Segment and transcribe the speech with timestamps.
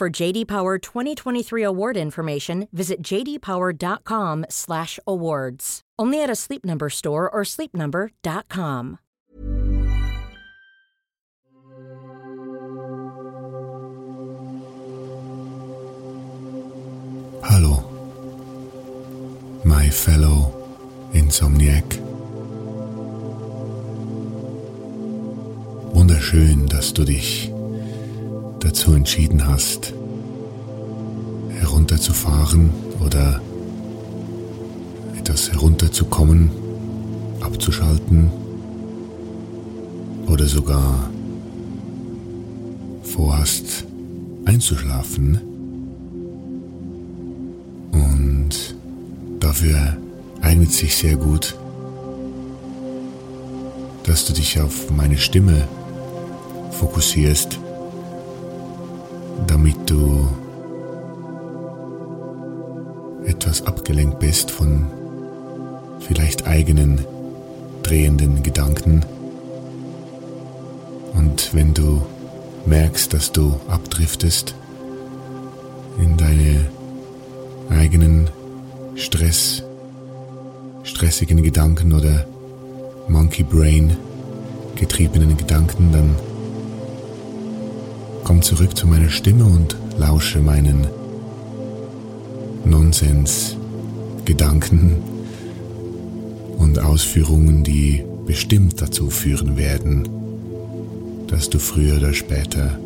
[0.00, 5.80] For JD Power 2023 award information, visit jdpower.com/awards.
[5.98, 8.98] Only at a Sleep Number store or sleepnumber.com.
[17.42, 17.84] Hallo,
[19.66, 20.54] my fellow
[21.12, 22.00] Insomniac.
[25.92, 27.52] Wunderschön, dass du dich
[28.60, 29.92] dazu entschieden hast,
[31.58, 32.70] herunterzufahren
[33.04, 33.40] oder
[35.18, 36.50] etwas herunterzukommen,
[37.40, 38.30] abzuschalten
[40.26, 41.10] oder sogar
[43.02, 43.84] vorhast
[44.44, 45.40] einzuschlafen.
[47.92, 48.74] Und
[49.40, 49.96] dafür
[50.42, 51.56] eignet sich sehr gut,
[54.04, 55.66] dass du dich auf meine Stimme
[56.72, 57.58] fokussierst
[59.60, 60.26] damit du
[63.26, 64.86] etwas abgelenkt bist von
[66.00, 67.04] vielleicht eigenen
[67.82, 69.04] drehenden Gedanken.
[71.12, 72.00] Und wenn du
[72.64, 74.54] merkst, dass du abdriftest
[75.98, 76.70] in deine
[77.68, 78.30] eigenen
[78.94, 79.62] Stress,
[80.84, 82.24] stressigen Gedanken oder
[83.08, 83.94] Monkey Brain
[84.74, 86.29] getriebenen Gedanken, dann
[88.30, 90.86] komm zurück zu meiner Stimme und lausche meinen
[92.64, 93.56] Nonsens,
[94.24, 95.02] Gedanken
[96.56, 100.08] und Ausführungen, die bestimmt dazu führen werden,
[101.26, 102.78] dass du früher oder später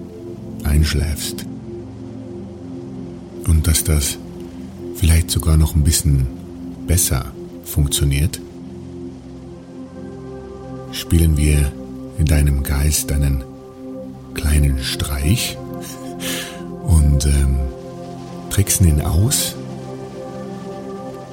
[0.63, 1.45] einschläfst.
[3.47, 4.17] Und dass das
[4.95, 6.27] vielleicht sogar noch ein bisschen
[6.87, 7.27] besser
[7.67, 8.41] funktioniert,
[10.93, 11.71] spielen wir
[12.19, 13.45] in deinem Geist einen
[14.35, 15.57] kleinen Streich
[16.83, 17.59] und ähm,
[18.51, 19.55] tricksen ihn aus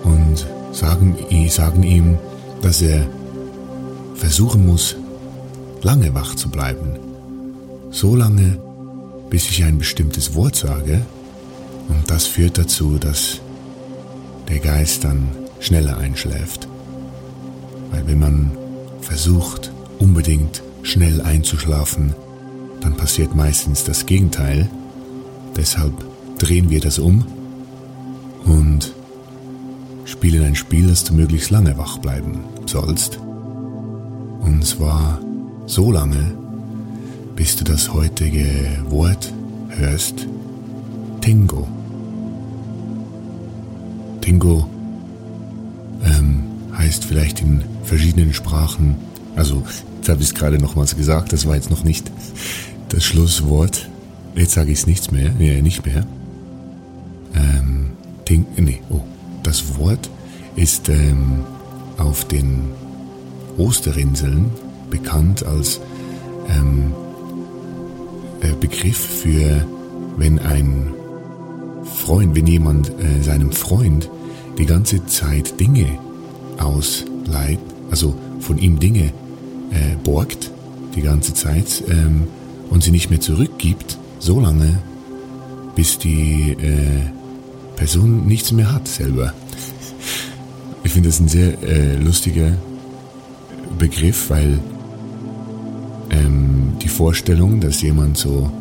[0.03, 1.15] und sagen,
[1.49, 2.17] sagen ihm,
[2.61, 3.07] dass er
[4.15, 4.95] versuchen muss,
[5.81, 6.99] lange wach zu bleiben.
[7.91, 8.57] So lange,
[9.29, 11.01] bis ich ein bestimmtes Wort sage
[11.89, 13.39] und das führt dazu, dass
[14.47, 15.29] der Geist dann
[15.59, 16.67] schneller einschläft.
[17.91, 18.51] Weil wenn man
[19.01, 22.15] versucht, unbedingt schnell einzuschlafen,
[22.81, 24.69] dann passiert meistens das Gegenteil.
[25.55, 25.93] Deshalb
[26.37, 27.25] drehen wir das um
[28.45, 28.93] und
[30.05, 33.19] spielen ein Spiel, dass du möglichst lange wach bleiben sollst.
[34.41, 35.19] Und zwar
[35.67, 36.33] so lange,
[37.35, 38.45] bis du das heutige
[38.89, 39.31] Wort
[39.69, 40.27] hörst,
[41.21, 41.67] Tingo.
[44.21, 44.67] Tingo
[46.03, 46.43] ähm,
[46.75, 48.95] heißt vielleicht in verschiedenen Sprachen,
[49.35, 49.63] also
[49.97, 52.11] jetzt habe ich es gerade nochmals gesagt, das war jetzt noch nicht
[52.91, 53.89] das Schlusswort.
[54.35, 56.05] Jetzt sage ich es nichts mehr, nee, nicht mehr.
[57.33, 57.91] Ähm,
[58.25, 59.01] Ting, nee, oh,
[59.43, 60.09] das Wort
[60.55, 61.43] ist ähm,
[61.97, 62.71] auf den
[63.57, 64.51] Osterinseln
[64.89, 65.79] bekannt als
[66.49, 66.93] ähm,
[68.41, 69.65] äh, Begriff für,
[70.17, 70.93] wenn ein
[71.83, 74.09] Freund, wenn jemand äh, seinem Freund
[74.57, 75.87] die ganze Zeit Dinge
[76.57, 77.59] ausleiht,
[77.89, 79.05] also von ihm Dinge
[79.71, 80.51] äh, borgt,
[80.95, 82.27] die ganze Zeit, ähm,
[82.71, 84.79] und sie nicht mehr zurückgibt, so lange,
[85.75, 89.33] bis die äh, Person nichts mehr hat selber.
[90.83, 92.53] Ich finde das ein sehr äh, lustiger
[93.77, 94.59] Begriff, weil
[96.09, 98.51] ähm, die Vorstellung, dass jemand so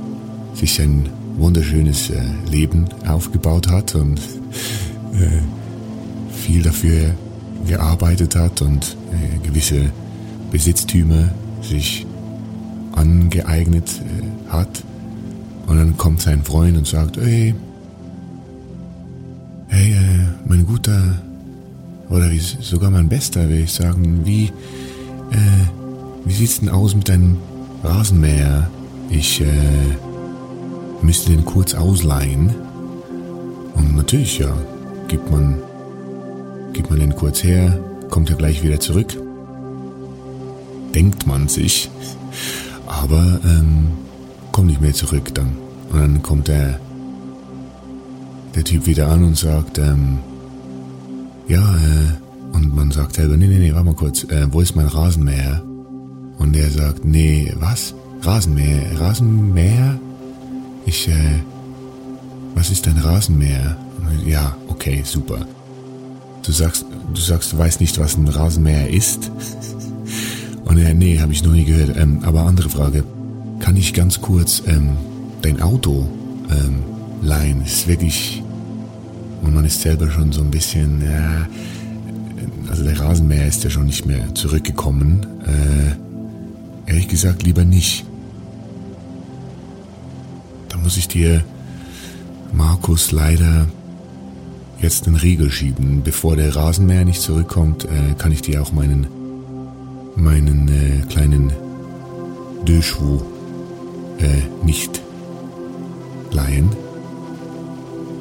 [0.54, 2.20] sich ein wunderschönes äh,
[2.50, 4.18] Leben aufgebaut hat und
[5.14, 5.40] äh,
[6.32, 7.14] viel dafür
[7.66, 9.90] gearbeitet hat und äh, gewisse
[10.50, 11.30] Besitztümer
[11.62, 12.06] sich
[13.00, 14.82] angeeignet äh, hat.
[15.66, 17.54] Und dann kommt sein Freund und sagt, hey,
[19.68, 21.00] hey, äh, mein guter,
[22.08, 24.46] oder wie, sogar mein bester, will ich sagen, wie,
[25.30, 25.64] äh,
[26.24, 27.36] wie sieht's denn aus mit deinem
[27.82, 28.68] Rasenmäher?
[29.10, 29.46] Ich, äh,
[31.02, 32.54] müsste den kurz ausleihen.
[33.74, 34.52] Und natürlich, ja,
[35.08, 35.58] gibt man,
[36.72, 37.78] gibt man den kurz her,
[38.10, 39.16] kommt er gleich wieder zurück.
[40.94, 41.90] Denkt man sich.
[42.90, 43.86] Aber ähm,
[44.50, 45.56] kommt nicht mehr zurück dann.
[45.90, 46.80] Und dann kommt der,
[48.54, 50.18] der Typ wieder an und sagt, ähm,
[51.46, 54.74] ja, äh, und man sagt selber, nee, nee, nee, warte mal kurz, äh, wo ist
[54.74, 55.62] mein Rasenmäher?
[56.38, 57.94] Und der sagt, nee, was?
[58.22, 59.00] Rasenmäher?
[59.00, 60.00] Rasenmäher?
[60.84, 61.40] Ich, äh,
[62.56, 63.76] was ist dein Rasenmäher?
[64.26, 65.46] Ja, okay, super.
[66.44, 66.84] Du sagst,
[67.14, 69.30] du sagst, du weißt nicht, was ein Rasenmäher ist?
[70.70, 71.96] Und er, nee, habe ich noch nie gehört.
[71.96, 73.02] Ähm, aber andere Frage.
[73.58, 74.90] Kann ich ganz kurz ähm,
[75.42, 76.08] dein Auto
[76.48, 76.84] ähm,
[77.22, 77.64] leihen?
[77.64, 78.40] Ist wirklich...
[79.42, 81.02] Und man ist selber schon so ein bisschen...
[81.02, 81.48] Ja,
[82.68, 85.26] also der Rasenmäher ist ja schon nicht mehr zurückgekommen.
[85.44, 88.04] Äh, ehrlich gesagt lieber nicht.
[90.68, 91.42] Da muss ich dir,
[92.52, 93.66] Markus, leider
[94.80, 96.02] jetzt einen Riegel schieben.
[96.04, 99.08] Bevor der Rasenmäher nicht zurückkommt, äh, kann ich dir auch meinen
[100.20, 101.52] meinen äh, kleinen
[102.66, 103.20] Döschwu
[104.18, 105.00] äh, nicht
[106.30, 106.70] leihen.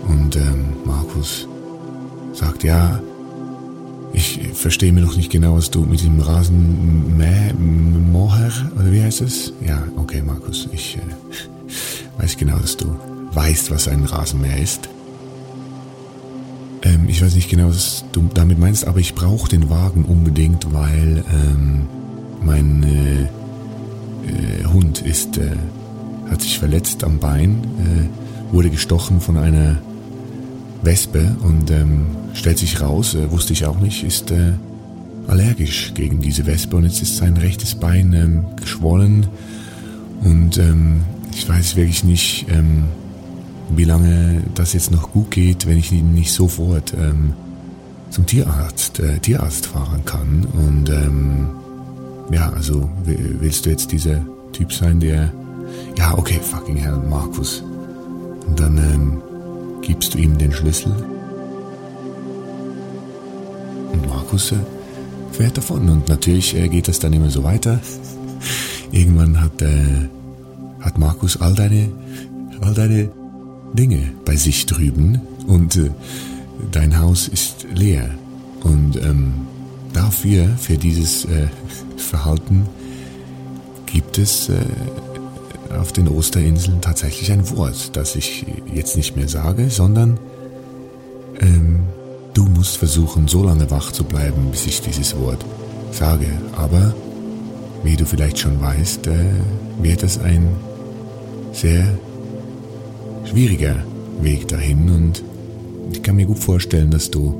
[0.07, 1.47] Und ähm, Markus
[2.33, 2.99] sagt, ja,
[4.13, 7.53] ich verstehe mir noch nicht genau, was du mit dem Rasenmäher,
[8.75, 9.53] oder wie heißt es?
[9.65, 11.01] Ja, okay, Markus, ich äh,
[12.21, 12.87] weiß genau, dass du
[13.33, 14.89] weißt, was ein Rasenmäher ist.
[17.09, 21.23] Ich weiß nicht genau, was du damit meinst, aber ich brauche den Wagen unbedingt, weil
[21.33, 21.87] ähm,
[22.43, 25.49] mein äh, äh, Hund ist, äh,
[26.29, 29.79] hat sich verletzt am Bein, äh, wurde gestochen von einer
[30.83, 34.53] Wespe und ähm, stellt sich raus, äh, wusste ich auch nicht, ist äh,
[35.27, 39.25] allergisch gegen diese Wespe und jetzt ist sein rechtes Bein ähm, geschwollen
[40.21, 41.01] und ähm,
[41.33, 42.83] ich weiß wirklich nicht, ähm,
[43.75, 47.33] wie lange das jetzt noch gut geht, wenn ich ihn nicht sofort ähm,
[48.09, 50.45] zum Tierarzt, äh, Tierarzt fahren kann.
[50.53, 51.49] Und ähm,
[52.31, 54.21] ja, also willst du jetzt dieser
[54.51, 55.31] Typ sein, der,
[55.97, 57.63] ja, okay, fucking hell, Markus.
[58.47, 59.21] Und dann ähm,
[59.81, 60.91] gibst du ihm den Schlüssel.
[63.91, 64.55] Und Markus äh,
[65.31, 65.87] fährt davon.
[65.89, 67.79] Und natürlich äh, geht das dann immer so weiter.
[68.91, 70.09] Irgendwann hat, äh,
[70.79, 71.89] hat Markus all deine,
[72.61, 73.09] all deine
[73.73, 75.91] Dinge bei sich drüben und äh,
[76.71, 78.09] dein Haus ist leer.
[78.63, 79.33] Und ähm,
[79.93, 81.47] dafür, für dieses äh,
[81.97, 82.67] Verhalten,
[83.85, 84.55] gibt es äh,
[85.77, 90.19] auf den Osterinseln tatsächlich ein Wort, das ich jetzt nicht mehr sage, sondern
[91.39, 91.81] ähm,
[92.33, 95.43] du musst versuchen, so lange wach zu bleiben, bis ich dieses Wort
[95.91, 96.27] sage.
[96.55, 96.93] Aber,
[97.83, 99.25] wie du vielleicht schon weißt, äh,
[99.81, 100.47] wird es ein
[101.53, 101.97] sehr
[103.29, 103.75] schwieriger
[104.21, 105.23] Weg dahin und
[105.91, 107.39] ich kann mir gut vorstellen, dass du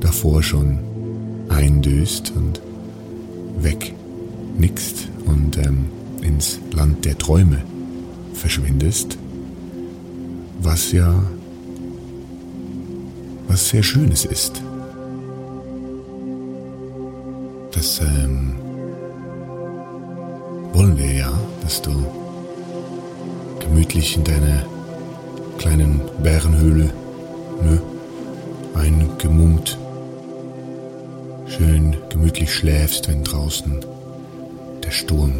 [0.00, 0.78] davor schon
[1.48, 2.62] eindöst und
[3.58, 5.86] wegnickst und ähm,
[6.22, 7.62] ins Land der Träume
[8.32, 9.18] verschwindest,
[10.62, 11.22] was ja
[13.48, 14.62] was sehr Schönes ist.
[17.72, 18.54] Das ähm,
[20.72, 21.32] wollen wir ja,
[21.62, 22.25] dass du
[23.68, 24.64] gemütlich in deiner
[25.58, 26.90] kleinen Bärenhöhle,
[27.62, 27.82] ne,
[28.74, 29.78] eingemummt,
[31.46, 33.84] schön gemütlich schläfst, wenn draußen
[34.84, 35.32] der Sturm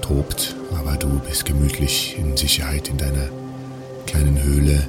[0.00, 3.28] tobt, aber du bist gemütlich in Sicherheit in deiner
[4.06, 4.86] kleinen Höhle.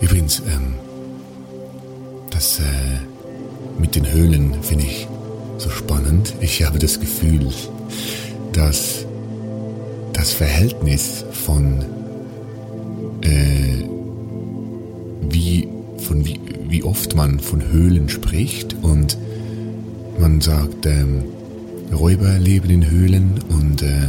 [0.00, 0.74] Übrigens, ähm,
[2.30, 2.62] das äh,
[3.78, 5.08] mit den Höhlen finde ich
[5.58, 6.34] so spannend.
[6.40, 7.48] Ich habe das Gefühl,
[8.52, 9.05] dass
[10.16, 11.84] das Verhältnis von
[13.20, 13.84] äh,
[15.28, 15.68] wie
[15.98, 19.18] von wie, wie oft man von Höhlen spricht und
[20.18, 21.24] man sagt, ähm,
[21.92, 24.08] Räuber leben in Höhlen und äh,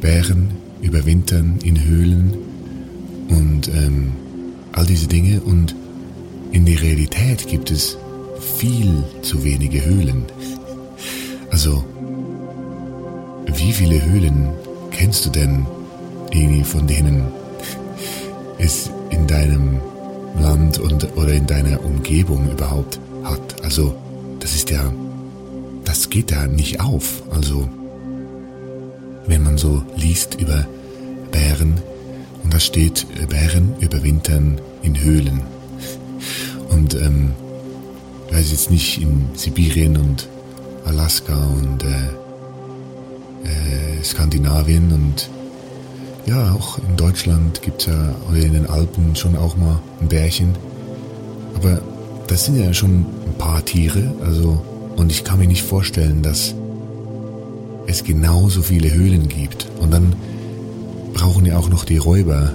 [0.00, 0.50] Bären
[0.82, 2.38] überwintern in Höhlen
[3.28, 4.12] und ähm,
[4.70, 5.40] all diese Dinge.
[5.40, 5.74] Und
[6.52, 7.98] in der Realität gibt es
[8.56, 10.24] viel zu wenige Höhlen.
[11.50, 11.82] Also,
[13.46, 14.50] wie viele Höhlen
[14.98, 15.64] kennst du denn,
[16.32, 17.28] Eni, von denen
[18.58, 19.80] es in deinem
[20.40, 23.62] Land und, oder in deiner Umgebung überhaupt hat?
[23.62, 23.94] Also,
[24.40, 24.92] das ist ja,
[25.84, 27.22] das geht da nicht auf.
[27.30, 27.68] Also,
[29.28, 30.66] wenn man so liest über
[31.30, 31.80] Bären,
[32.42, 35.42] und da steht, Bären überwintern in Höhlen.
[36.70, 37.30] Und ähm,
[38.26, 40.28] ich weiß jetzt nicht, in Sibirien und
[40.84, 42.17] Alaska und äh,
[43.44, 45.30] äh, Skandinavien und
[46.26, 50.08] ja, auch in Deutschland gibt es ja, oder in den Alpen schon auch mal ein
[50.08, 50.54] Bärchen.
[51.54, 51.80] Aber
[52.26, 54.62] das sind ja schon ein paar Tiere, also,
[54.96, 56.54] und ich kann mir nicht vorstellen, dass
[57.86, 59.66] es genauso viele Höhlen gibt.
[59.80, 60.12] Und dann
[61.14, 62.52] brauchen ja auch noch die Räuber,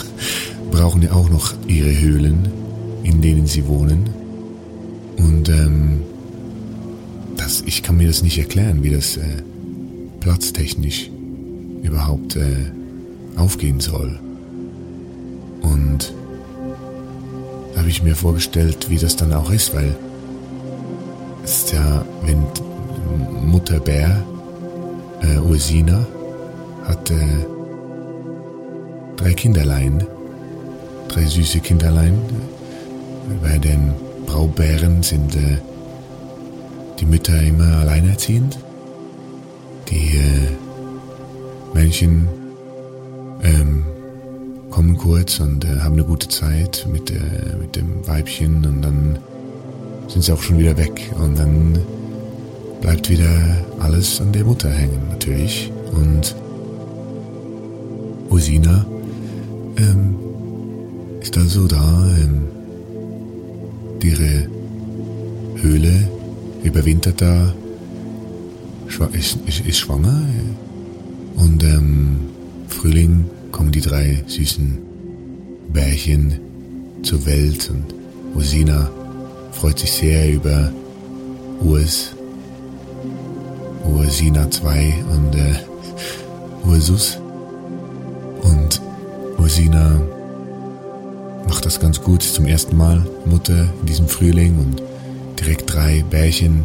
[0.72, 2.48] brauchen ja auch noch ihre Höhlen,
[3.04, 4.10] in denen sie wohnen.
[5.16, 6.02] Und ähm,
[7.36, 9.42] das, ich kann mir das nicht erklären, wie das äh,
[10.20, 11.10] platztechnisch
[11.82, 12.70] überhaupt äh,
[13.36, 14.18] aufgehen soll.
[15.62, 16.12] Und
[17.72, 19.96] da habe ich mir vorgestellt, wie das dann auch ist, weil
[21.42, 22.44] es ist ja, wenn
[23.46, 24.22] Mutter Bär,
[25.22, 26.06] äh, Ursina,
[26.84, 27.16] hat äh,
[29.16, 30.06] drei Kinderlein,
[31.08, 32.18] drei süße Kinderlein.
[33.42, 33.92] Bei den
[34.26, 35.58] Braubären sind äh,
[36.98, 38.58] die Mütter immer alleinerziehend.
[39.90, 42.28] Die äh, Männchen
[43.42, 43.84] ähm,
[44.70, 49.18] kommen kurz und äh, haben eine gute Zeit mit, äh, mit dem Weibchen und dann
[50.08, 51.78] sind sie auch schon wieder weg und dann
[52.80, 53.28] bleibt wieder
[53.80, 55.72] alles an der Mutter hängen natürlich.
[55.92, 56.36] Und
[58.30, 58.86] Usina
[59.76, 60.14] ähm,
[61.20, 62.46] ist also da ähm,
[64.02, 64.48] ihre
[65.56, 66.08] Höhle
[66.62, 67.52] überwintert da
[69.12, 70.22] ist, ist, ist schwanger
[71.36, 72.20] und ähm,
[72.68, 74.78] Frühling kommen die drei süßen
[75.72, 76.40] Bärchen
[77.02, 77.94] zur Welt und
[78.34, 78.90] Usina
[79.52, 80.72] freut sich sehr über
[81.60, 82.14] Urs,
[83.84, 85.54] Ursina 2 und äh,
[86.66, 87.18] Ursus.
[88.42, 88.80] Und
[89.38, 90.00] Ursina
[91.46, 94.82] macht das ganz gut, zum ersten Mal Mutter in diesem Frühling und
[95.38, 96.64] direkt drei Bärchen.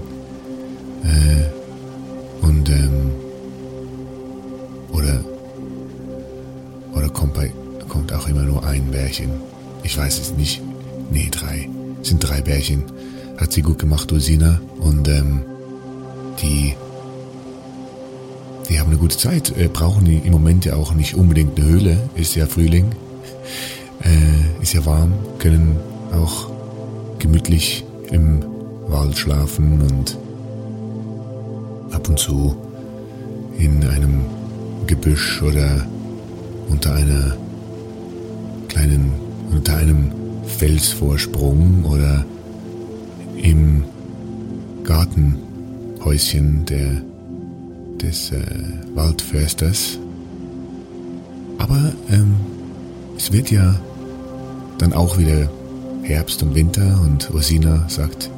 [1.03, 1.54] Äh,
[2.41, 3.11] und ähm,
[4.91, 5.23] oder
[6.93, 7.51] oder kommt bei
[7.89, 9.29] kommt auch immer nur ein Bärchen.
[9.83, 10.61] Ich weiß es nicht.
[11.11, 11.69] Nee, drei.
[12.01, 12.83] Sind drei Bärchen.
[13.37, 14.59] Hat sie gut gemacht, Ursina.
[14.79, 15.41] Und ähm,
[16.41, 16.75] die
[18.69, 21.69] die haben eine gute Zeit, äh, brauchen die im Moment ja auch nicht unbedingt eine
[21.69, 22.91] Höhle, ist ja Frühling,
[24.03, 25.77] äh, ist ja warm, können
[26.13, 26.49] auch
[27.19, 28.43] gemütlich im
[28.87, 30.17] Wald schlafen und
[31.95, 32.55] ab und zu
[33.57, 34.25] in einem
[34.85, 35.87] Gebüsch oder
[36.69, 37.35] unter einer
[38.67, 39.13] kleinen,
[39.51, 40.11] unter einem
[40.45, 42.25] Felsvorsprung oder
[43.41, 43.83] im
[44.83, 47.01] Gartenhäuschen der
[48.01, 48.41] des äh,
[48.93, 49.97] Waldförsters.
[51.57, 52.35] Aber ähm,
[53.17, 53.79] es wird ja
[54.77, 55.49] dann auch wieder
[56.03, 58.29] Herbst und Winter und Ursina sagt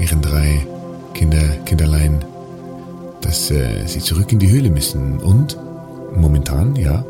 [0.00, 0.66] ihren drei
[1.12, 2.24] Kinder, Kinderlein,
[3.20, 5.18] dass äh, sie zurück in die Höhle müssen.
[5.18, 5.56] Und
[6.14, 7.04] momentan, ja,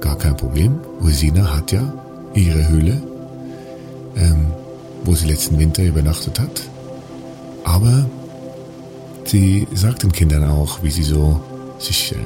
[0.00, 0.78] gar kein Problem.
[1.00, 1.92] Ursina hat ja
[2.34, 3.02] ihre Höhle,
[4.16, 4.46] ähm,
[5.04, 6.62] wo sie letzten Winter übernachtet hat.
[7.64, 8.06] Aber
[9.24, 11.40] Sie sagt den Kindern auch, wie sie so
[11.78, 12.18] sich äh,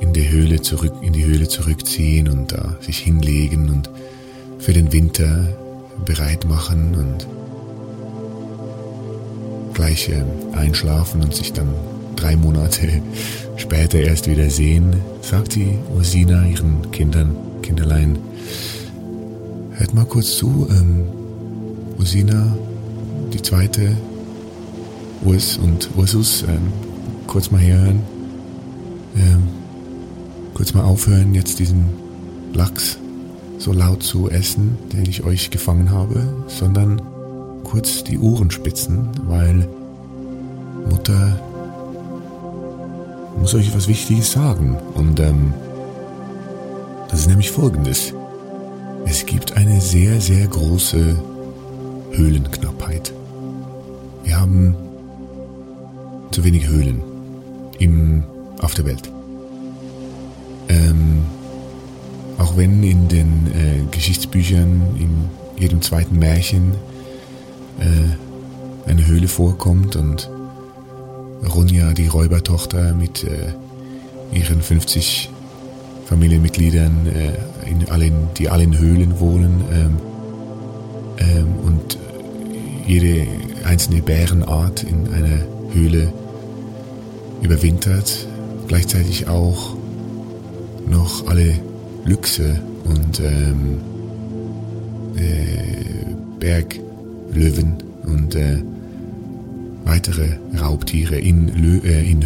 [0.00, 3.90] in die Höhle zurück, in die Höhle zurückziehen und da sich hinlegen und
[4.58, 5.48] für den Winter
[6.04, 7.26] bereit machen und
[9.74, 10.22] gleich äh,
[10.56, 11.68] einschlafen und sich dann
[12.20, 13.02] drei Monate
[13.56, 18.18] später erst wieder sehen, sagt die Ursina ihren Kindern, Kinderlein,
[19.72, 21.04] hört mal kurz zu, ähm,
[21.98, 22.56] Ursina,
[23.32, 23.96] die zweite
[25.24, 26.72] Urs und Ursus ähm,
[27.26, 28.02] kurz mal herhören.
[29.16, 29.42] Ähm,
[30.54, 31.86] kurz mal aufhören, jetzt diesen
[32.52, 32.98] Lachs
[33.58, 37.02] so laut zu essen, den ich euch gefangen habe, sondern
[37.64, 39.68] kurz die Ohren spitzen, weil
[40.88, 41.40] Mutter
[43.38, 44.76] muss euch was Wichtiges sagen.
[44.94, 45.54] Und ähm,
[47.08, 48.12] das ist nämlich folgendes.
[49.06, 51.16] Es gibt eine sehr, sehr große
[52.12, 53.12] Höhlenknappheit.
[54.24, 54.74] Wir haben
[56.30, 57.00] zu wenig Höhlen
[57.78, 58.24] im,
[58.60, 59.10] auf der Welt.
[60.68, 61.24] Ähm,
[62.38, 66.74] auch wenn in den äh, Geschichtsbüchern, in jedem zweiten Märchen
[67.80, 70.30] äh, eine Höhle vorkommt und
[71.46, 73.52] Ronja, die Räubertochter mit äh,
[74.32, 75.30] ihren 50
[76.06, 79.96] Familienmitgliedern, äh, in allen, die alle in Höhlen wohnen ähm,
[81.18, 81.98] ähm, und
[82.86, 83.26] jede
[83.64, 85.40] einzelne Bärenart in einer
[85.72, 86.12] Höhle
[87.42, 88.26] überwintert,
[88.66, 89.76] gleichzeitig auch
[90.88, 91.54] noch alle
[92.04, 93.80] Lüchse und ähm,
[95.16, 98.62] äh, Berglöwen und äh,
[99.84, 102.24] weitere Raubtiere in, Lö äh, in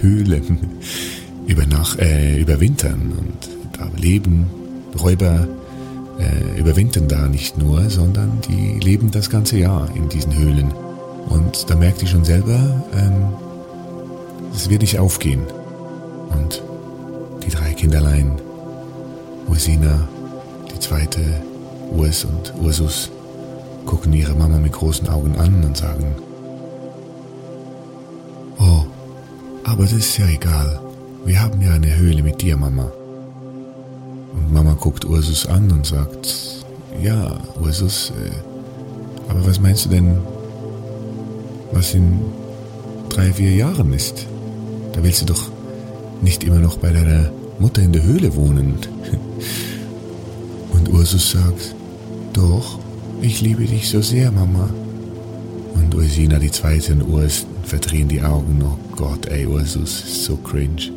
[0.00, 0.58] Höhlen
[1.46, 4.46] übernach, äh, überwintern und da leben
[5.00, 5.46] Räuber
[6.18, 10.72] äh, überwintern da nicht nur, sondern die leben das ganze Jahr in diesen Höhlen.
[11.28, 13.32] Und da merkt ich schon selber, ähm,
[14.54, 15.42] es wird nicht aufgehen.
[16.30, 16.62] Und
[17.44, 18.32] die drei Kinderlein,
[19.48, 20.08] Ursina,
[20.74, 21.20] die zweite,
[21.90, 23.10] Urs und Ursus,
[23.86, 26.04] gucken ihre Mama mit großen Augen an und sagen,
[29.72, 30.78] aber das ist ja egal.
[31.24, 32.92] Wir haben ja eine Höhle mit dir, Mama.
[34.34, 36.62] Und Mama guckt Ursus an und sagt,
[37.02, 40.18] ja, Ursus, äh, aber was meinst du denn,
[41.72, 42.20] was in
[43.08, 44.26] drei, vier Jahren ist?
[44.92, 45.50] Da willst du doch
[46.20, 48.74] nicht immer noch bei deiner Mutter in der Höhle wohnen.
[50.74, 51.74] Und Ursus sagt,
[52.34, 52.78] doch,
[53.22, 54.68] ich liebe dich so sehr, Mama.
[55.74, 58.62] Und Ursina, die zweite und Urs verdrehen die Augen.
[58.62, 60.90] Oh Gott, ey, Ursus, ist so cringe.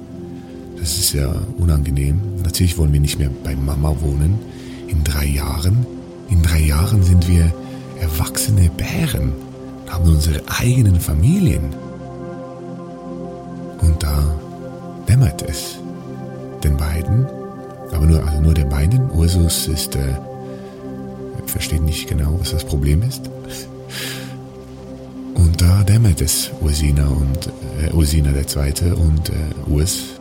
[0.79, 2.19] Das ist ja unangenehm.
[2.43, 4.37] Natürlich wollen wir nicht mehr bei Mama wohnen.
[4.87, 5.85] In drei Jahren.
[6.29, 7.51] In drei Jahren sind wir
[7.99, 9.33] erwachsene Bären.
[9.87, 11.73] Haben unsere eigenen Familien.
[13.81, 14.35] Und da
[15.07, 15.77] dämmert es.
[16.63, 17.25] Den beiden,
[17.91, 19.09] aber nur, also nur den beiden.
[19.11, 20.15] Ursus ist, äh,
[21.45, 23.29] versteht nicht genau, was das Problem ist.
[25.35, 27.47] Und da dämmert es Ursina und
[27.81, 30.19] äh, Ursina der Zweite und äh, Urs.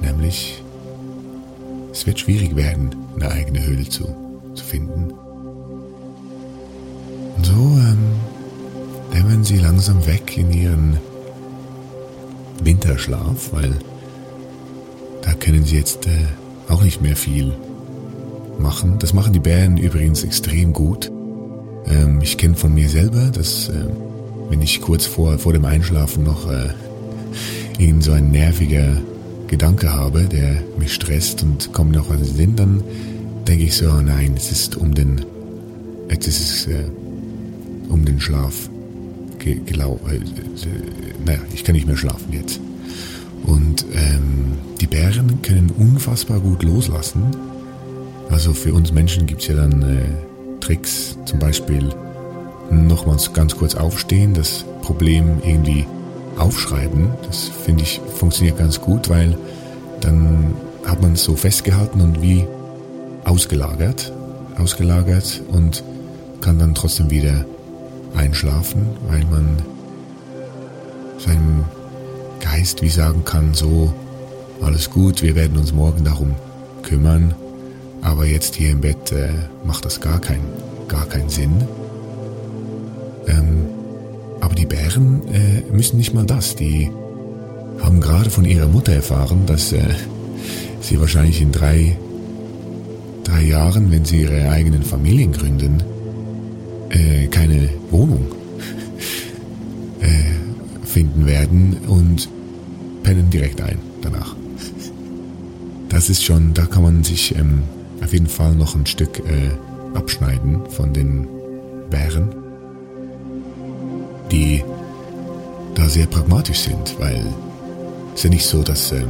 [0.00, 0.62] Nämlich,
[1.92, 4.04] es wird schwierig werden, eine eigene Höhle zu,
[4.54, 5.12] zu finden.
[7.36, 7.98] Und so ähm,
[9.12, 10.98] dämmern sie langsam weg in ihren
[12.62, 13.74] Winterschlaf, weil
[15.22, 16.26] da können sie jetzt äh,
[16.68, 17.52] auch nicht mehr viel
[18.58, 18.98] machen.
[18.98, 21.10] Das machen die Bären übrigens extrem gut.
[21.86, 23.86] Ähm, ich kenne von mir selber, dass äh,
[24.50, 26.68] wenn ich kurz vor, vor dem Einschlafen noch äh,
[27.78, 28.98] irgend so ein nerviger
[29.48, 32.82] Gedanke habe, der mich stresst und kommt noch in den Sinn, dann
[33.46, 35.24] denke ich so, oh nein, es ist um den,
[36.08, 36.84] es ist äh,
[37.88, 38.68] um den Schlaf
[39.38, 40.10] gelaufen.
[40.10, 40.20] Äh,
[41.26, 42.60] naja, ich kann nicht mehr schlafen jetzt.
[43.44, 47.22] Und ähm, die Bären können unfassbar gut loslassen.
[48.30, 50.33] Also für uns Menschen gibt es ja dann äh,
[50.64, 51.90] Tricks, zum Beispiel
[52.70, 55.86] nochmals ganz kurz aufstehen, das Problem irgendwie
[56.38, 57.10] aufschreiben.
[57.26, 59.36] Das finde ich funktioniert ganz gut, weil
[60.00, 60.54] dann
[60.86, 62.46] hat man es so festgehalten und wie
[63.24, 64.10] ausgelagert,
[64.58, 65.84] ausgelagert und
[66.40, 67.44] kann dann trotzdem wieder
[68.16, 69.58] einschlafen, weil man
[71.18, 71.64] seinem
[72.40, 73.92] Geist wie sagen kann, so,
[74.62, 76.34] alles gut, wir werden uns morgen darum
[76.82, 77.34] kümmern,
[78.04, 79.30] aber jetzt hier im Bett äh,
[79.64, 80.40] macht das gar, kein,
[80.88, 81.64] gar keinen Sinn.
[83.26, 83.64] Ähm,
[84.40, 86.54] aber die Bären äh, müssen nicht mal das.
[86.54, 86.90] Die
[87.82, 89.82] haben gerade von ihrer Mutter erfahren, dass äh,
[90.80, 91.96] sie wahrscheinlich in drei,
[93.24, 95.82] drei Jahren, wenn sie ihre eigenen Familien gründen,
[96.90, 98.26] äh, keine Wohnung
[100.00, 102.28] äh, finden werden und
[103.02, 104.36] pennen direkt ein danach.
[105.88, 107.62] Das ist schon, da kann man sich ähm,
[108.02, 111.28] auf jeden Fall noch ein Stück äh, abschneiden von den
[111.90, 112.28] Bären,
[114.30, 114.62] die
[115.74, 117.24] da sehr pragmatisch sind, weil
[118.14, 119.08] es ja nicht so, dass ähm,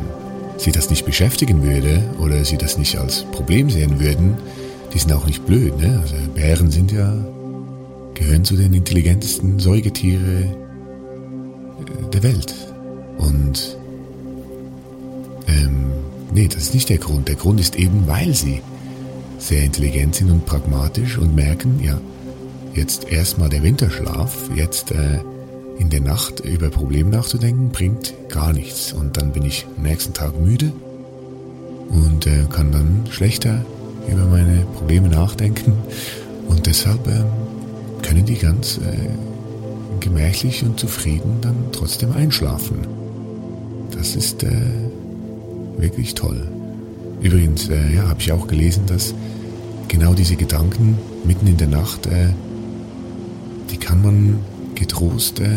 [0.57, 4.37] sie das nicht beschäftigen würde oder sie das nicht als Problem sehen würden.
[4.93, 5.99] Die sind auch nicht blöd, ne?
[6.01, 7.13] Also Bären sind ja,
[8.15, 12.55] gehören zu den intelligentesten Säugetiere äh, der Welt.
[13.19, 13.77] Und
[15.49, 15.87] ähm,
[16.33, 17.29] nee, das ist nicht der Grund.
[17.29, 18.63] Der Grund ist eben, weil sie
[19.45, 22.01] sehr intelligent sind und pragmatisch und merken, ja,
[22.75, 25.21] jetzt erstmal der Winterschlaf, jetzt äh,
[25.79, 28.93] in der Nacht über Probleme nachzudenken, bringt gar nichts.
[28.93, 30.73] Und dann bin ich am nächsten Tag müde
[31.91, 33.65] und äh, kann dann schlechter
[34.11, 35.75] über meine Probleme nachdenken.
[36.49, 37.25] Und deshalb äh,
[38.03, 42.87] können die ganz äh, gemächlich und zufrieden dann trotzdem einschlafen.
[43.91, 44.51] Das ist äh,
[45.77, 46.54] wirklich toll.
[47.25, 49.15] Übrigens, äh, ja, habe ich auch gelesen, dass
[49.89, 52.29] genau diese Gedanken mitten in der Nacht, äh,
[53.71, 54.39] die kann man
[54.75, 55.49] getrost äh,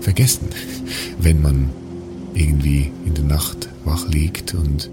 [0.00, 0.48] vergessen,
[1.20, 1.70] wenn man
[2.34, 4.90] irgendwie in der Nacht wach liegt und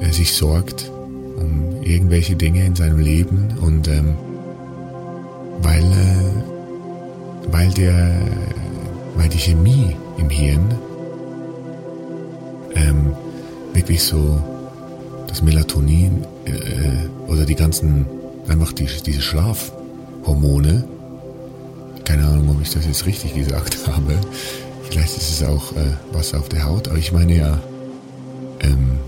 [0.00, 0.90] äh, sich sorgt
[1.36, 4.14] um irgendwelche Dinge in seinem Leben und ähm,
[5.62, 8.20] weil, äh, weil der,
[9.16, 10.74] weil die Chemie im Hirn
[12.74, 13.12] ähm,
[13.72, 14.40] wirklich so
[15.30, 18.04] das Melatonin äh, oder die ganzen,
[18.48, 20.84] einfach die, diese Schlafhormone,
[22.04, 24.14] keine Ahnung, ob ich das jetzt richtig gesagt habe,
[24.90, 27.58] vielleicht ist es auch äh, was auf der Haut, aber ich meine ja,
[28.60, 28.98] ähm,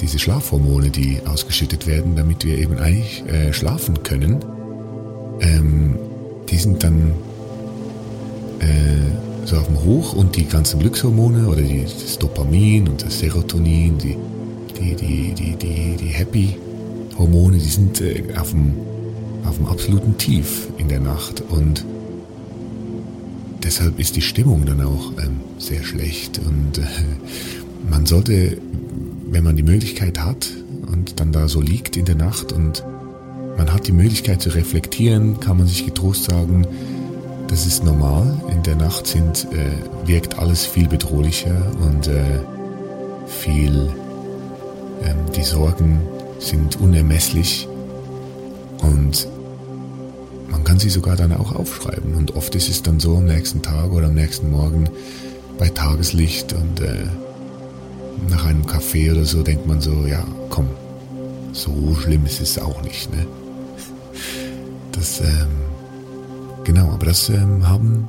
[0.00, 4.44] diese Schlafhormone, die ausgeschüttet werden, damit wir eben eigentlich äh, schlafen können,
[5.40, 5.98] ähm,
[6.48, 7.12] die sind dann
[8.60, 10.12] äh, so auf dem Hoch.
[10.12, 14.16] Und die ganzen Glückshormone oder die, das Dopamin und das Serotonin, die,
[14.78, 18.74] die, die, die, die, die Happy-Hormone, die sind äh, auf, dem,
[19.46, 21.84] auf dem absoluten Tief in der Nacht und
[23.62, 26.82] deshalb ist die Stimmung dann auch ähm, sehr schlecht und äh,
[27.90, 28.58] man sollte,
[29.30, 30.48] wenn man die Möglichkeit hat
[30.90, 32.84] und dann da so liegt in der Nacht und
[33.56, 36.66] man hat die Möglichkeit zu reflektieren, kann man sich getrost sagen,
[37.48, 38.40] das ist normal.
[38.52, 42.22] In der Nacht sind, äh, wirkt alles viel bedrohlicher und äh,
[43.26, 43.90] viel,
[45.38, 46.00] die Sorgen
[46.38, 47.68] sind unermesslich
[48.80, 49.28] und
[50.50, 52.14] man kann sie sogar dann auch aufschreiben.
[52.14, 54.88] Und oft ist es dann so am nächsten Tag oder am nächsten Morgen
[55.58, 57.06] bei Tageslicht und äh,
[58.28, 60.68] nach einem Kaffee oder so denkt man so, ja, komm,
[61.52, 63.26] so schlimm ist es auch nicht, ne?
[64.92, 65.46] Das, ähm,
[66.64, 68.08] genau, aber das ähm, haben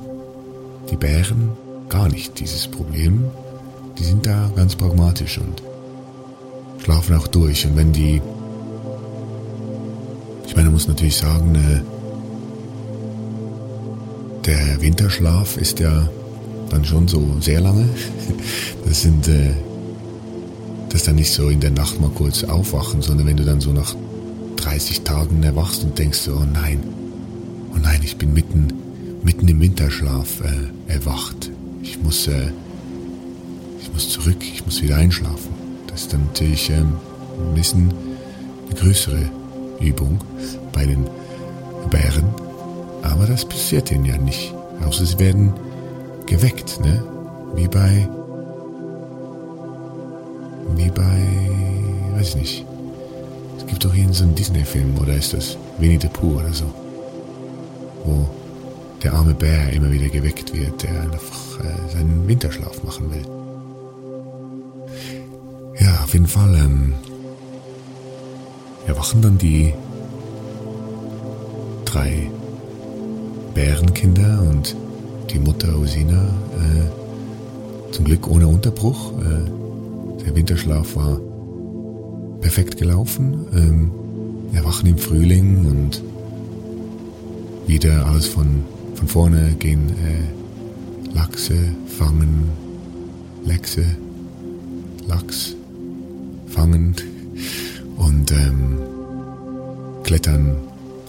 [0.90, 1.50] die Bären
[1.88, 3.30] gar nicht, dieses Problem.
[3.96, 5.62] Die sind da ganz pragmatisch und
[6.82, 7.66] schlafen auch durch.
[7.66, 8.20] Und wenn die,
[10.46, 11.80] ich meine, man muss natürlich sagen, äh,
[14.46, 16.08] der Winterschlaf ist ja
[16.70, 17.88] dann schon so sehr lange.
[18.86, 19.52] Das sind, äh,
[20.88, 23.72] das dann nicht so in der Nacht mal kurz aufwachen, sondern wenn du dann so
[23.72, 23.94] nach
[24.56, 26.82] 30 Tagen erwachst und denkst so, oh nein,
[27.72, 28.72] oh nein, ich bin mitten,
[29.22, 31.50] mitten im Winterschlaf äh, erwacht.
[31.82, 32.50] Ich muss, äh,
[33.80, 35.69] ich muss zurück, ich muss wieder einschlafen.
[35.90, 36.94] Das ist dann natürlich ähm,
[37.48, 37.92] ein bisschen
[38.66, 39.30] eine größere
[39.80, 40.20] Übung
[40.72, 41.04] bei den
[41.90, 42.24] Bären.
[43.02, 44.54] Aber das passiert ihnen ja nicht.
[44.86, 45.52] Außer sie werden
[46.26, 47.02] geweckt, ne?
[47.54, 48.08] Wie bei,
[50.76, 51.18] wie bei,
[52.16, 52.66] weiß ich nicht,
[53.66, 56.66] gibt doch hier so einen Disney-Film, oder ist das Winnie the Pooh oder so?
[58.04, 58.28] Wo
[59.02, 63.39] der arme Bär immer wieder geweckt wird, der einfach äh, seinen Winterschlaf machen will.
[66.10, 66.92] Auf jeden Fall ähm,
[68.84, 69.72] erwachen dann die
[71.84, 72.28] drei
[73.54, 74.74] Bärenkinder und
[75.32, 79.12] die Mutter Usina äh, zum Glück ohne Unterbruch.
[79.20, 81.20] Äh, der Winterschlaf war
[82.40, 83.46] perfekt gelaufen.
[83.54, 83.92] Ähm,
[84.52, 86.02] erwachen im Frühling und
[87.68, 88.64] wieder alles von,
[88.96, 92.48] von vorne gehen äh, Lachse fangen,
[93.44, 93.84] Lechse,
[95.06, 95.54] Lachs
[96.50, 96.94] fangen
[97.96, 98.78] und ähm,
[100.02, 100.56] klettern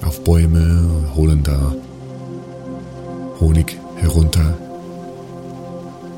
[0.06, 1.76] auf Bäume, holen da
[3.40, 4.58] Honig herunter,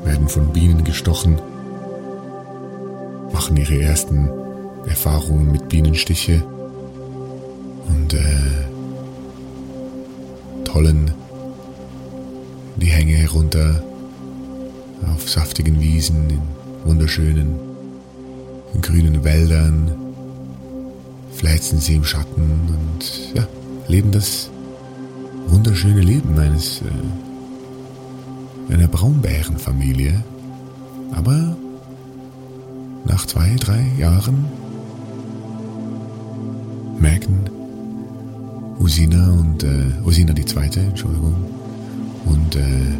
[0.04, 1.38] werden von Bienen gestochen,
[3.32, 4.28] machen ihre ersten
[4.86, 6.42] Erfahrungen mit Bienenstiche
[7.88, 8.64] und äh,
[10.64, 11.10] tollen
[12.76, 13.82] die Hänge herunter
[15.14, 16.40] auf saftigen Wiesen, in
[16.84, 17.73] wunderschönen
[18.74, 19.90] in grünen Wäldern,
[21.32, 23.46] fläzen sie im Schatten und ja,
[23.88, 24.50] leben das
[25.48, 30.22] wunderschöne Leben eines äh, einer Braunbärenfamilie.
[31.12, 31.56] Aber
[33.04, 34.46] nach zwei, drei Jahren
[36.98, 37.50] merken
[38.78, 41.34] Usina und äh, Usina die zweite, Entschuldigung,
[42.24, 42.96] und äh,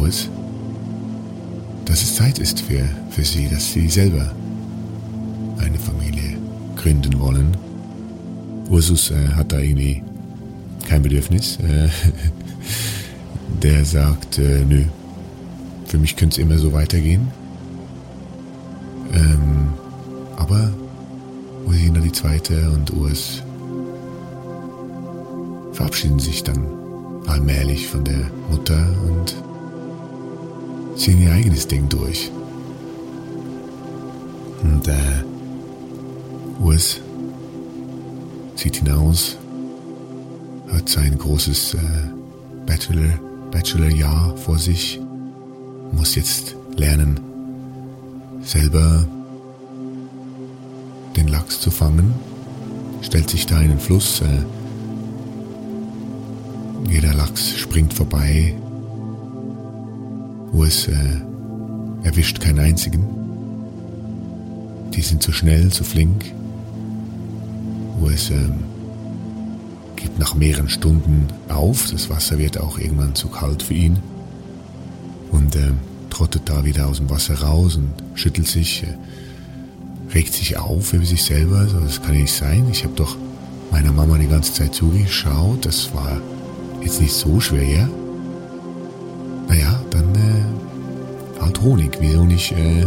[0.00, 0.28] Urs,
[1.84, 4.32] dass es Zeit ist für, für sie, dass sie selber
[5.58, 6.36] eine Familie
[6.76, 7.56] gründen wollen.
[8.68, 10.02] Ursus äh, hat da irgendwie
[10.88, 11.58] kein Bedürfnis.
[11.60, 11.88] Äh,
[13.62, 14.84] der sagt, äh, nö,
[15.86, 17.28] für mich könnte es immer so weitergehen.
[19.14, 19.68] Ähm,
[20.36, 20.72] aber
[21.66, 23.42] Rosina die Zweite und Urs
[25.72, 26.66] verabschieden sich dann
[27.26, 29.34] allmählich von der Mutter und
[31.02, 32.30] ziehen ihr eigenes Ding durch.
[34.62, 35.24] Und äh,
[36.60, 37.00] Urs
[38.54, 39.36] sieht hinaus,
[40.72, 41.78] hat sein großes äh,
[42.66, 43.18] Bachelor,
[43.50, 45.00] Bachelorjahr vor sich,
[45.90, 47.18] muss jetzt lernen,
[48.44, 49.04] selber
[51.16, 52.14] den Lachs zu fangen,
[53.00, 54.44] stellt sich da in den Fluss, äh,
[56.88, 58.54] jeder Lachs springt vorbei,
[60.52, 60.94] Urs äh,
[62.02, 63.04] erwischt keinen einzigen.
[64.94, 66.24] Die sind zu schnell, zu flink.
[68.00, 68.54] Urs ähm,
[69.96, 71.90] gibt nach mehreren Stunden auf.
[71.90, 73.98] Das Wasser wird auch irgendwann zu kalt für ihn.
[75.30, 75.78] Und ähm,
[76.10, 81.06] trottet da wieder aus dem Wasser raus und schüttelt sich, äh, regt sich auf über
[81.06, 81.66] sich selber.
[81.66, 82.66] So, das kann ja nicht sein.
[82.70, 83.16] Ich habe doch
[83.70, 85.64] meiner Mama die ganze Zeit zugeschaut.
[85.64, 86.20] Das war
[86.82, 87.88] jetzt nicht so schwer.
[87.88, 88.01] Naja,
[91.62, 91.98] Honig.
[92.00, 92.86] Wieso nicht äh,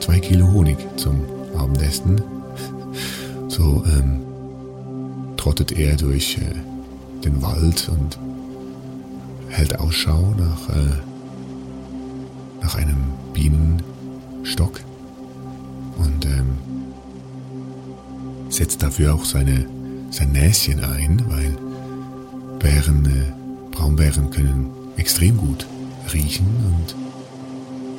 [0.00, 1.20] zwei Kilo Honig zum
[1.56, 2.20] Abendessen?
[3.48, 4.20] So ähm,
[5.36, 8.18] trottet er durch äh, den Wald und
[9.48, 10.96] hält Ausschau nach, äh,
[12.62, 14.80] nach einem Bienenstock
[15.98, 16.58] und ähm,
[18.48, 19.66] setzt dafür auch seine,
[20.10, 21.56] sein Näschen ein, weil
[22.58, 25.66] Bären, äh, Braunbären können extrem gut
[26.12, 26.94] riechen und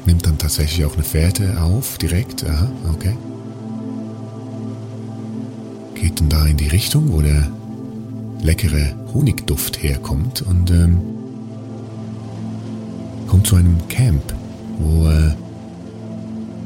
[0.05, 2.43] nimmt dann tatsächlich auch eine Fährte auf, direkt.
[2.45, 3.15] Aha, okay.
[5.95, 7.49] Geht dann da in die Richtung, wo der
[8.41, 11.01] leckere Honigduft herkommt und ähm,
[13.27, 14.21] kommt zu einem Camp,
[14.79, 15.31] wo äh,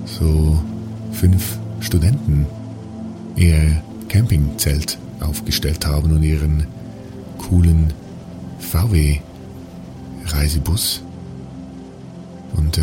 [0.05, 0.61] so
[1.11, 2.45] fünf Studenten
[3.35, 6.67] ihr Campingzelt aufgestellt haben und ihren
[7.37, 7.93] coolen
[8.59, 9.19] VW
[10.25, 11.01] Reisebus
[12.55, 12.81] und äh,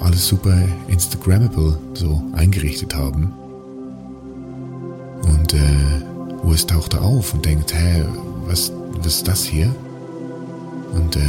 [0.00, 0.56] alles super
[0.88, 3.32] Instagrammable so eingerichtet haben.
[5.22, 8.04] Und äh, Urs taucht da auf und denkt, hä,
[8.46, 9.74] was, was ist das hier?
[10.92, 11.20] Und äh,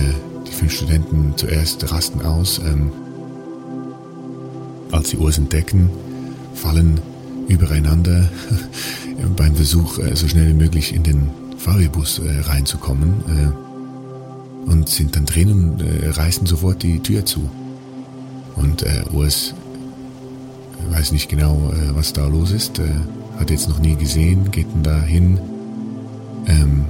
[0.47, 2.59] die fünf Studenten zuerst rasten aus.
[2.59, 2.91] Ähm,
[4.91, 5.89] als sie Urs entdecken,
[6.53, 6.99] fallen
[7.47, 8.29] übereinander
[9.35, 13.13] beim Versuch, äh, so schnell wie möglich in den VW-Bus äh, reinzukommen.
[13.27, 13.65] Äh,
[14.69, 17.49] und sind dann drin und äh, reißen sofort die Tür zu.
[18.55, 19.53] Und äh, Urs
[20.89, 22.83] weiß nicht genau, äh, was da los ist, äh,
[23.39, 25.39] hat jetzt noch nie gesehen, geht dann da hin,
[26.47, 26.85] ähm,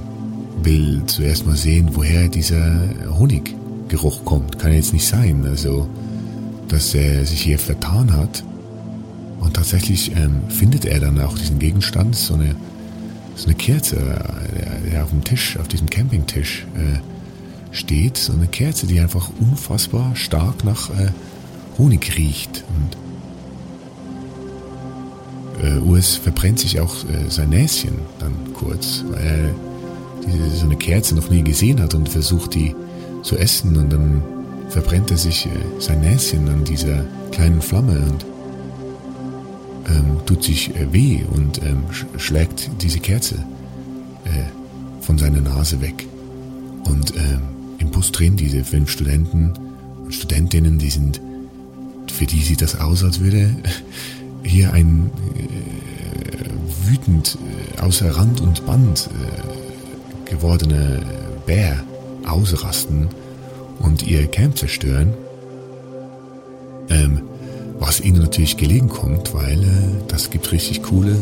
[0.62, 4.58] will zuerst mal sehen, woher dieser Honiggeruch kommt.
[4.58, 5.88] Kann jetzt nicht sein, also
[6.68, 8.44] dass er sich hier vertan hat.
[9.40, 12.56] Und tatsächlich ähm, findet er dann auch diesen Gegenstand, so eine,
[13.36, 18.16] so eine Kerze, äh, der auf dem Tisch, auf diesem Campingtisch äh, steht.
[18.16, 21.10] So eine Kerze, die einfach unfassbar stark nach äh,
[21.78, 22.64] Honig riecht.
[22.76, 22.96] Und
[25.64, 29.54] äh, Urs verbrennt sich auch äh, sein Näschen dann kurz, weil er
[30.54, 32.74] so eine Kerze noch nie gesehen hat und versucht die
[33.22, 34.22] zu essen und dann
[34.68, 38.26] verbrennt er sich äh, sein Näschen an dieser kleinen Flamme und
[39.88, 43.36] ähm, tut sich äh, weh und ähm, sch schlägt diese Kerze
[44.24, 44.44] äh,
[45.00, 46.06] von seiner Nase weg.
[46.84, 47.42] Und ähm,
[47.78, 49.52] im Bus drin diese fünf Studenten
[50.04, 51.20] und Studentinnen, die sind,
[52.10, 53.50] für die sieht das aus, als würde
[54.42, 57.38] hier ein äh, wütend
[57.76, 61.00] äh, außer Rand und Band äh, gewordener
[61.46, 61.82] Bär
[62.26, 63.08] ausrasten
[63.78, 65.14] und ihr Camp zerstören.
[66.88, 67.22] Ähm,
[67.78, 69.66] was ihnen natürlich gelegen kommt, weil äh,
[70.08, 71.16] das gibt richtig coole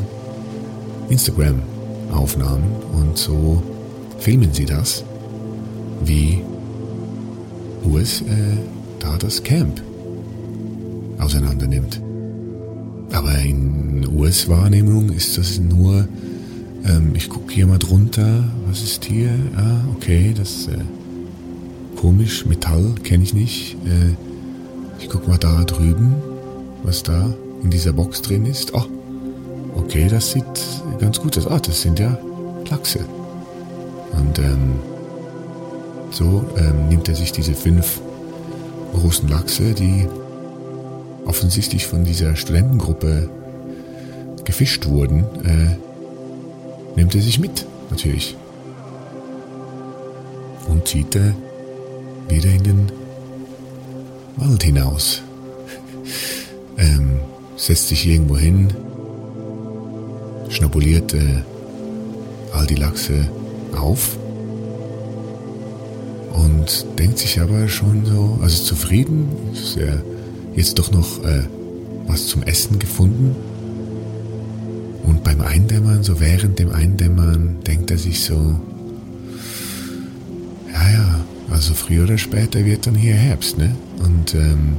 [1.09, 3.63] Instagram-Aufnahmen und so
[4.19, 5.05] filmen sie das,
[6.05, 6.43] wie
[7.85, 8.57] US äh,
[8.99, 9.83] da das Camp
[11.19, 12.01] auseinander nimmt.
[13.13, 16.09] Aber in US-Wahrnehmung ist das nur,
[16.85, 19.31] ähm, ich gucke hier mal drunter, was ist hier?
[19.57, 20.79] Ah, okay, das ist äh,
[21.97, 23.77] komisch, Metall kenne ich nicht.
[23.85, 24.15] Äh,
[24.99, 26.15] ich gucke mal da drüben,
[26.83, 28.75] was da in dieser Box drin ist.
[28.75, 28.85] Oh,
[29.77, 30.45] okay, das sieht
[30.99, 31.47] ganz gut aus.
[31.47, 32.19] Ah, das sind ja
[32.71, 33.01] Lachse.
[34.13, 34.73] Und ähm,
[36.11, 38.01] so ähm, nimmt er sich diese fünf
[38.93, 40.07] großen Lachse, die
[41.27, 43.29] offensichtlich von dieser Studentengruppe
[44.45, 45.77] gefischt wurden, äh,
[46.97, 48.37] nimmt er sich mit, natürlich.
[50.69, 51.35] Und zieht er
[52.29, 52.93] wieder in den
[54.37, 55.23] Wald hinaus.
[56.79, 57.21] ähm,
[57.57, 58.69] setzt sich irgendwo hin,
[60.49, 61.43] schnabuliert äh,
[62.53, 63.29] all die Lachse
[63.77, 64.17] auf
[66.33, 69.29] und denkt sich aber schon so, also zufrieden,
[69.77, 70.03] er
[70.55, 71.45] jetzt doch noch äh,
[72.07, 73.35] was zum Essen gefunden.
[75.05, 78.59] Und beim Eindämmern, so während dem Eindämmern, denkt er sich so,
[80.73, 83.75] ja, ja, also früher oder später wird dann hier Herbst, ne?
[84.03, 84.77] Und ähm,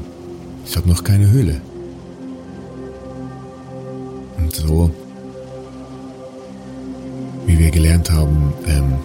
[0.65, 1.61] ich habe noch keine Höhle.
[4.38, 4.91] Und so,
[7.45, 8.95] wie wir gelernt haben, ähm,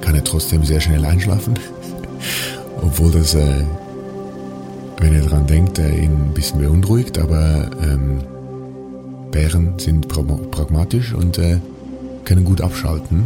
[0.00, 1.54] kann er trotzdem sehr schnell einschlafen.
[2.82, 3.64] Obwohl das, äh,
[5.00, 8.20] wenn er daran denkt, äh, ihn ein bisschen beunruhigt, aber ähm,
[9.30, 11.58] Bären sind pragmatisch und äh,
[12.24, 13.24] können gut abschalten.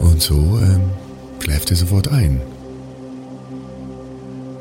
[0.00, 0.80] Und so ähm,
[1.40, 2.40] schläft er sofort ein.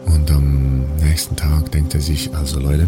[0.05, 2.87] Und am nächsten Tag denkt er sich, also Leute,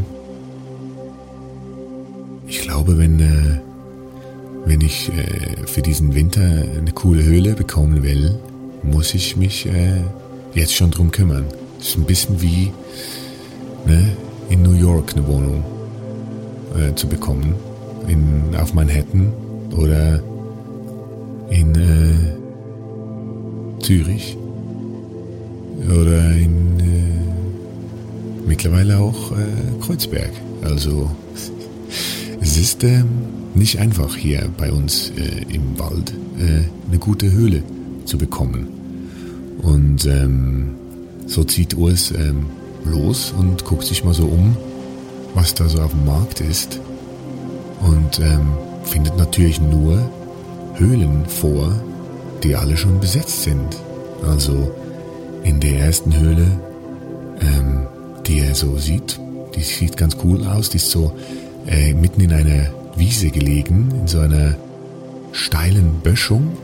[2.48, 3.60] ich glaube, wenn, äh,
[4.66, 8.38] wenn ich äh, für diesen Winter eine coole Höhle bekommen will,
[8.84, 10.02] muss ich mich äh,
[10.54, 11.46] jetzt schon drum kümmern.
[11.80, 12.72] Ist ein bisschen wie
[13.86, 14.18] ne,
[14.50, 15.64] in New York eine Wohnung
[16.76, 17.56] äh, zu bekommen,
[18.08, 19.32] in, auf Manhattan
[19.76, 20.22] oder
[21.50, 22.38] in äh,
[23.82, 24.38] Zürich
[25.88, 29.36] oder in äh, mittlerweile auch äh,
[29.82, 30.32] Kreuzberg.
[30.64, 31.10] Also
[32.42, 33.04] es ist äh,
[33.56, 37.64] nicht einfach hier bei uns äh, im Wald äh, eine gute Höhle
[38.06, 38.68] zu bekommen.
[39.62, 40.79] Und ähm,
[41.30, 42.48] so zieht Urs ähm,
[42.84, 44.58] los und guckt sich mal so um,
[45.36, 46.80] was da so auf dem Markt ist.
[47.82, 48.52] Und ähm,
[48.84, 50.10] findet natürlich nur
[50.76, 51.72] Höhlen vor,
[52.44, 53.78] die alle schon besetzt sind.
[54.26, 54.72] Also
[55.44, 56.60] in der ersten Höhle,
[57.42, 57.88] ähm,
[58.26, 59.20] die er so sieht,
[59.56, 61.14] die sieht ganz cool aus, die ist so
[61.68, 64.56] äh, mitten in einer Wiese gelegen, in so einer
[65.32, 66.58] steilen Böschung.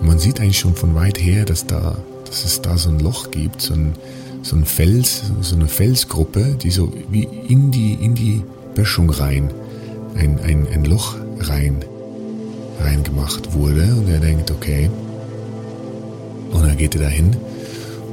[0.00, 1.96] Und man sieht eigentlich schon von weit her, dass da,
[2.32, 3.92] dass es da so ein Loch gibt, so ein,
[4.40, 8.42] so ein Fels, so eine Felsgruppe, die so wie in die, in die
[8.74, 9.50] Böschung rein,
[10.14, 11.84] ein, ein, ein Loch rein
[12.80, 14.88] reingemacht wurde und er denkt, okay.
[16.52, 17.36] Und dann geht er dahin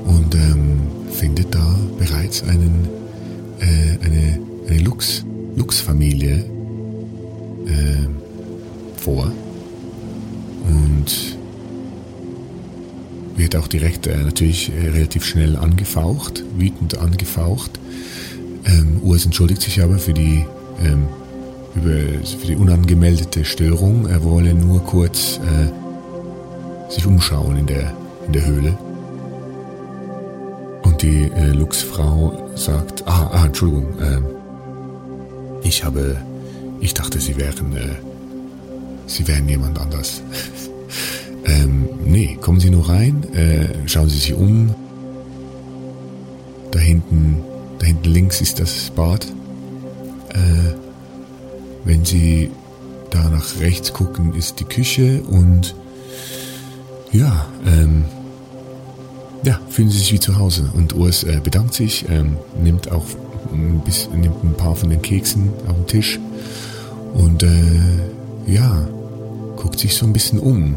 [0.06, 2.90] und ähm, findet da bereits einen,
[3.62, 5.24] äh, eine, eine Lux,
[5.56, 6.44] Lux-Familie
[7.68, 8.08] äh,
[8.98, 9.32] vor
[13.40, 17.80] wird auch direkt äh, natürlich äh, relativ schnell angefaucht, wütend angefaucht.
[18.66, 20.46] Ähm, Urs entschuldigt sich aber für die
[20.84, 21.08] ähm,
[21.76, 24.08] über, für die unangemeldete Störung.
[24.08, 27.94] Er wolle nur kurz äh, sich umschauen in der,
[28.28, 28.78] in der Höhle.
[30.84, 34.20] Und die äh, Luchsfrau sagt, ah, ah Entschuldigung, äh,
[35.66, 36.18] ich habe,
[36.82, 37.96] ich dachte, Sie wären, äh,
[39.08, 40.22] Sie wären jemand anders.
[41.50, 44.74] ähm, nee, kommen Sie nur rein, äh, schauen Sie sich um.
[46.72, 47.38] Da hinten,
[47.80, 49.26] da hinten links ist das Bad.
[50.30, 50.74] Äh,
[51.86, 52.52] wenn Sie
[53.10, 55.76] da nach rechts gucken, ist die Küche und
[57.12, 58.06] ja, ähm,
[59.44, 60.70] ja, fühlen Sie sich wie zu Hause.
[60.76, 63.06] Und Urs äh, bedankt sich, ähm, nimmt auch
[63.52, 66.20] ein, bisschen, nimmt ein paar von den Keksen auf den Tisch
[67.16, 67.50] und äh,
[68.46, 68.88] ja,
[69.56, 70.76] guckt sich so ein bisschen um.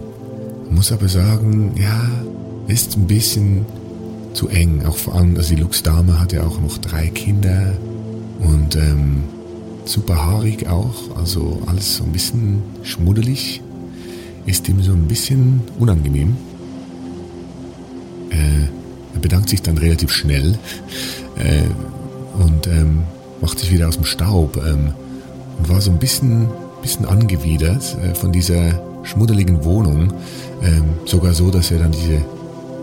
[0.75, 2.11] Muss aber sagen, ja,
[2.67, 3.67] ist ein bisschen
[4.33, 4.85] zu eng.
[4.87, 7.73] Auch vor allem, also die Lux-Dame hat ja auch noch drei Kinder
[8.41, 9.25] und ähm,
[9.85, 13.61] super haarig auch, also alles so ein bisschen schmuddelig,
[14.47, 16.37] ist ihm so ein bisschen unangenehm.
[18.31, 18.67] Äh,
[19.15, 20.59] er bedankt sich dann relativ schnell
[21.37, 21.63] äh,
[22.43, 23.03] und ähm,
[23.41, 24.95] macht sich wieder aus dem Staub ähm,
[25.59, 26.49] und war so ein bisschen,
[26.81, 30.13] bisschen angewidert äh, von dieser schmuddeligen Wohnung.
[30.63, 32.23] Ähm, sogar so, dass er dann diese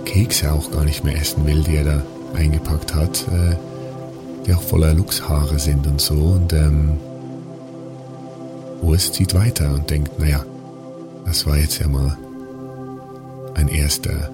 [0.05, 2.03] Kekse auch gar nicht mehr essen will, die er da
[2.35, 3.25] eingepackt hat.
[3.27, 3.55] Äh,
[4.45, 6.15] die auch voller Luchshaare sind und so.
[6.15, 6.97] Und ähm,
[8.81, 10.43] Urs zieht weiter und denkt, naja,
[11.25, 12.17] das war jetzt ja mal
[13.53, 14.31] ein erster.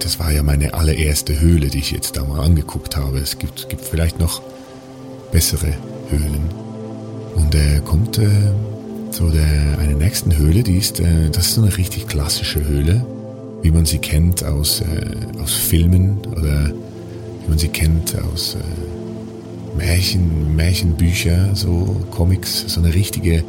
[0.00, 3.18] Das war ja meine allererste Höhle, die ich jetzt da mal angeguckt habe.
[3.18, 4.40] Es gibt, gibt vielleicht noch
[5.30, 5.74] bessere
[6.08, 6.50] Höhlen.
[7.36, 8.52] Und er kommt äh,
[9.10, 13.04] zu der einer nächsten Höhle, die ist, äh, das ist so eine richtig klassische Höhle,
[13.62, 16.72] wie man sie kennt aus, äh, aus Filmen oder
[17.48, 23.44] man sie kennt aus äh, Märchen, Märchenbücher, so Comics, so eine richtige,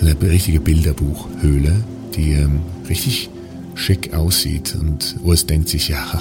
[0.00, 1.74] so eine richtige Bilderbuchhöhle,
[2.14, 3.30] die ähm, richtig
[3.74, 4.76] schick aussieht.
[4.78, 6.20] Und Urs denkt sich, ja,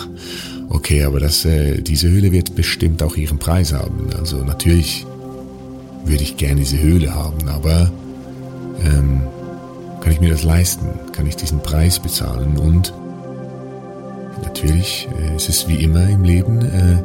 [0.69, 4.09] okay, aber das, äh, diese Höhle wird bestimmt auch ihren Preis haben.
[4.17, 5.05] Also natürlich
[6.05, 7.91] würde ich gerne diese Höhle haben, aber
[8.83, 9.21] ähm,
[10.01, 10.87] kann ich mir das leisten?
[11.11, 12.57] Kann ich diesen Preis bezahlen?
[12.57, 12.93] Und
[14.43, 17.03] natürlich, äh, es ist wie immer im Leben, äh,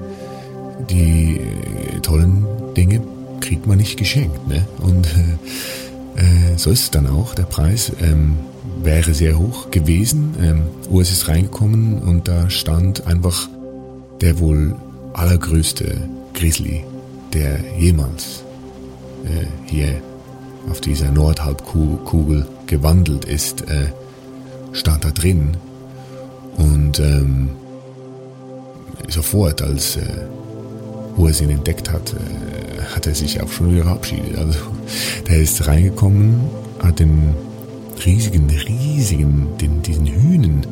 [0.89, 2.47] die äh, tollen
[2.77, 3.01] Dinge
[3.41, 4.47] kriegt man nicht geschenkt.
[4.49, 4.67] Ne?
[4.81, 7.35] Und äh, äh, so ist es dann auch.
[7.35, 8.37] Der Preis ähm,
[8.83, 10.35] wäre sehr hoch gewesen.
[10.41, 13.49] Ähm, Urs ist reingekommen und da stand einfach
[14.21, 14.75] der wohl
[15.15, 15.97] allergrößte
[16.35, 16.85] Grizzly,
[17.33, 18.45] der jemals
[19.25, 20.03] äh, hier
[20.69, 23.93] auf dieser Nordhalbkugel gewandelt ist, äh,
[24.73, 25.57] stand da drin.
[26.57, 27.51] Und ähm,
[29.09, 30.01] sofort, als äh,
[31.17, 34.37] Urs ihn entdeckt hat, äh, hat er sich auch schon wieder verabschiedet.
[34.37, 34.59] Also
[35.29, 36.41] der ist reingekommen,
[36.83, 37.35] hat den
[38.05, 40.67] riesigen, riesigen, den, diesen Hühnen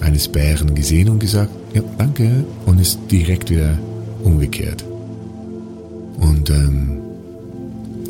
[0.00, 3.78] eines Bären gesehen und gesagt, ja, danke, und ist direkt wieder
[4.22, 4.84] umgekehrt.
[6.18, 7.00] Und ähm,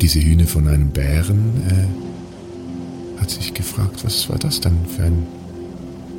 [0.01, 5.27] diese Hühne von einem Bären äh, hat sich gefragt, was war das dann für ein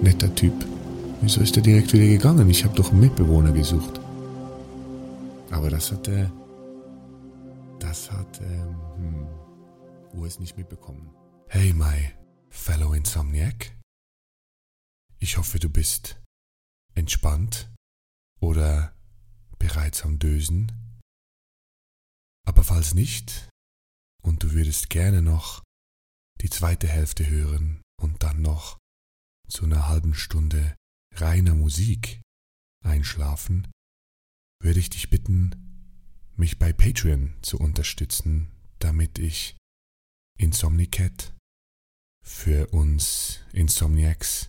[0.01, 0.55] netter Typ?
[1.21, 2.49] Wieso ist er direkt wieder gegangen?
[2.49, 4.01] Ich habe doch einen Mitbewohner gesucht.
[5.51, 6.31] Aber das hat er,
[7.81, 9.27] das hat ähm, hm,
[10.21, 11.11] Urs nicht mitbekommen.
[11.49, 12.13] Hey, my
[12.51, 13.77] fellow Insomniac.
[15.19, 16.21] Ich hoffe, du bist
[16.95, 17.69] entspannt
[18.41, 18.93] oder
[19.59, 20.71] bereits am Dösen.
[22.47, 23.52] Aber falls nicht
[24.25, 25.63] und du würdest gerne noch
[26.41, 28.79] die zweite Hälfte hören und dann noch
[29.49, 30.77] zu einer halben Stunde
[31.15, 32.21] reiner Musik
[32.85, 33.71] einschlafen,
[34.63, 39.57] würde ich dich bitten, mich bei Patreon zu unterstützen, damit ich
[40.39, 41.35] Insomnicat
[42.25, 44.49] für uns Insomniacs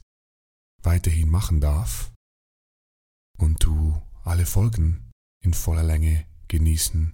[0.81, 2.13] weiterhin machen darf
[3.37, 5.11] und du alle Folgen
[5.43, 7.13] in voller Länge genießen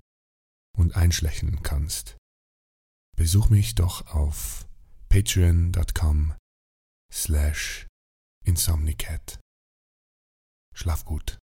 [0.78, 2.19] und einschlächen kannst.
[3.20, 4.66] Besuch mich doch auf
[5.10, 6.36] patreon.com
[7.12, 7.86] slash
[8.46, 9.42] insomnicat.
[10.74, 11.38] Schlaf gut.